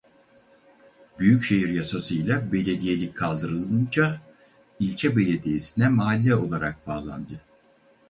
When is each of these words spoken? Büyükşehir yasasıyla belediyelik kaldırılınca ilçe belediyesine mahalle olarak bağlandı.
Büyükşehir 1.19 1.69
yasasıyla 1.69 2.51
belediyelik 2.53 3.17
kaldırılınca 3.17 4.21
ilçe 4.79 5.15
belediyesine 5.17 5.89
mahalle 5.89 6.35
olarak 6.35 6.87
bağlandı. 6.87 7.41